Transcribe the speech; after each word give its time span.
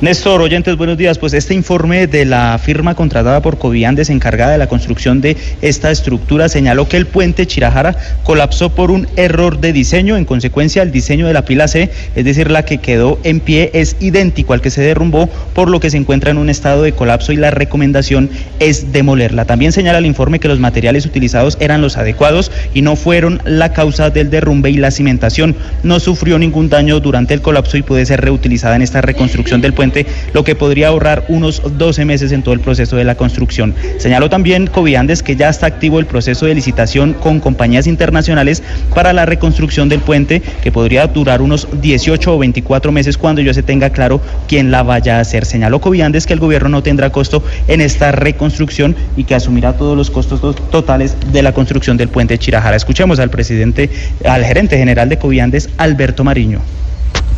Néstor, 0.00 0.42
oyentes, 0.42 0.76
buenos 0.76 0.98
días. 0.98 1.18
Pues 1.18 1.34
este 1.34 1.54
informe 1.54 2.08
de 2.08 2.24
la 2.24 2.58
firma 2.58 2.96
contratada 2.96 3.40
por 3.40 3.58
Coviandes 3.58 4.10
encargada 4.10 4.50
de 4.50 4.58
la 4.58 4.66
construcción 4.66 5.20
de 5.20 5.36
esta 5.62 5.92
estructura 5.92 6.48
señaló 6.48 6.88
que 6.88 6.96
el 6.96 7.06
puente 7.06 7.46
Chirajara 7.46 7.96
colapsó 8.24 8.70
por 8.70 8.90
un 8.90 9.06
error 9.14 9.60
de 9.60 9.72
diseño. 9.72 10.16
En 10.16 10.24
consecuencia, 10.24 10.82
el 10.82 10.90
diseño 10.90 11.28
de 11.28 11.32
la 11.32 11.44
pila 11.44 11.68
C, 11.68 11.90
es 12.16 12.24
decir, 12.24 12.50
la 12.50 12.64
que 12.64 12.78
quedó 12.78 13.20
en 13.22 13.38
pie, 13.38 13.70
es 13.72 13.94
idéntico 14.00 14.52
al 14.52 14.60
que 14.60 14.70
se 14.70 14.82
derrumbó, 14.82 15.28
por 15.54 15.70
lo 15.70 15.78
que 15.78 15.90
se 15.90 15.96
encuentra 15.96 16.32
en 16.32 16.38
un 16.38 16.50
estado 16.50 16.82
de 16.82 16.92
colapso 16.92 17.32
y 17.32 17.36
la 17.36 17.52
recomendación 17.52 18.30
es 18.58 18.92
demolerla. 18.92 19.44
También 19.44 19.70
señala 19.70 19.98
el 19.98 20.06
informe 20.06 20.40
que 20.40 20.48
los 20.48 20.58
materiales 20.58 21.06
utilizados 21.06 21.56
eran 21.60 21.82
los 21.82 21.96
adecuados 21.96 22.50
y 22.74 22.82
no 22.82 22.96
fueron 22.96 23.40
la 23.44 23.72
causa 23.72 24.10
del 24.10 24.28
derrumbe 24.28 24.70
y 24.70 24.76
la 24.76 24.90
cimentación 24.90 25.54
no 25.84 26.00
sufrió 26.00 26.36
ningún 26.40 26.68
daño 26.68 26.98
durante 26.98 27.32
el 27.32 27.42
colapso 27.42 27.76
y 27.76 27.82
puede 27.82 28.04
ser 28.06 28.20
reutilizada 28.22 28.74
en 28.74 28.82
esta 28.82 29.00
reconstrucción 29.00 29.60
del 29.60 29.72
puente 29.72 29.83
lo 30.32 30.44
que 30.44 30.54
podría 30.54 30.88
ahorrar 30.88 31.24
unos 31.28 31.62
12 31.76 32.04
meses 32.04 32.32
en 32.32 32.42
todo 32.42 32.54
el 32.54 32.60
proceso 32.60 32.96
de 32.96 33.04
la 33.04 33.16
construcción. 33.16 33.74
Señaló 33.98 34.30
también 34.30 34.66
Coviandes 34.66 35.22
que 35.22 35.36
ya 35.36 35.48
está 35.48 35.66
activo 35.66 35.98
el 35.98 36.06
proceso 36.06 36.46
de 36.46 36.54
licitación 36.54 37.12
con 37.12 37.40
compañías 37.40 37.86
internacionales 37.86 38.62
para 38.94 39.12
la 39.12 39.26
reconstrucción 39.26 39.88
del 39.88 40.00
puente, 40.00 40.42
que 40.62 40.72
podría 40.72 41.06
durar 41.06 41.42
unos 41.42 41.68
18 41.80 42.34
o 42.34 42.38
24 42.38 42.92
meses 42.92 43.18
cuando 43.18 43.42
ya 43.42 43.52
se 43.52 43.62
tenga 43.62 43.90
claro 43.90 44.20
quién 44.48 44.70
la 44.70 44.82
vaya 44.82 45.18
a 45.18 45.20
hacer. 45.20 45.44
Señaló 45.44 45.80
Coviandes 45.80 46.26
que 46.26 46.32
el 46.32 46.40
gobierno 46.40 46.68
no 46.68 46.82
tendrá 46.82 47.10
costo 47.10 47.42
en 47.68 47.80
esta 47.80 48.12
reconstrucción 48.12 48.96
y 49.16 49.24
que 49.24 49.34
asumirá 49.34 49.74
todos 49.74 49.96
los 49.96 50.10
costos 50.10 50.40
totales 50.70 51.16
de 51.32 51.42
la 51.42 51.52
construcción 51.52 51.96
del 51.96 52.08
puente 52.08 52.38
Chirajara. 52.38 52.76
Escuchemos 52.76 53.18
al 53.18 53.30
presidente, 53.30 53.90
al 54.24 54.44
gerente 54.44 54.78
general 54.78 55.08
de 55.08 55.18
Coviandes, 55.18 55.68
Alberto 55.76 56.24
Mariño 56.24 56.60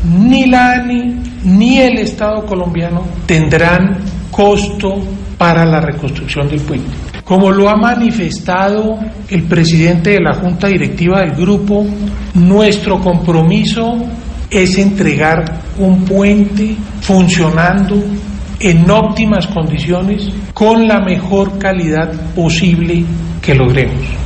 ni 0.05 0.47
la 0.47 0.73
ANI 0.73 1.17
ni 1.45 1.79
el 1.79 1.99
Estado 1.99 2.45
colombiano 2.45 3.05
tendrán 3.27 3.99
costo 4.31 5.03
para 5.39 5.65
la 5.65 5.81
reconstrucción 5.81 6.49
del 6.49 6.61
puente. 6.61 6.91
Como 7.25 7.51
lo 7.51 7.69
ha 7.69 7.77
manifestado 7.77 8.99
el 9.29 9.43
presidente 9.45 10.11
de 10.11 10.21
la 10.21 10.35
Junta 10.35 10.69
Directiva 10.69 11.21
del 11.21 11.33
Grupo, 11.33 11.85
nuestro 12.35 13.01
compromiso 13.01 13.97
es 14.51 14.79
entregar 14.79 15.61
un 15.79 16.05
puente 16.05 16.77
funcionando 17.01 18.03
en 18.61 18.91
óptimas 18.91 19.47
condiciones 19.49 20.29
con 20.55 20.87
la 20.87 21.01
mejor 21.01 21.59
calidad 21.59 22.13
posible 22.35 23.05
que 23.43 23.55
logremos. 23.55 24.26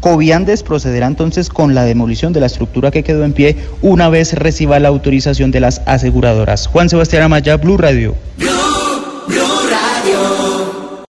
Coviandes 0.00 0.62
procederá 0.62 1.06
entonces 1.06 1.48
con 1.48 1.74
la 1.74 1.84
demolición 1.84 2.32
de 2.32 2.40
la 2.40 2.46
estructura 2.46 2.90
que 2.90 3.02
quedó 3.02 3.24
en 3.24 3.32
pie 3.32 3.56
una 3.82 4.08
vez 4.08 4.32
reciba 4.34 4.78
la 4.78 4.88
autorización 4.88 5.50
de 5.50 5.60
las 5.60 5.82
aseguradoras. 5.86 6.66
Juan 6.66 6.88
Sebastián 6.88 7.24
Amaya, 7.24 7.56
Blue 7.56 7.76
Radio. 7.76 8.14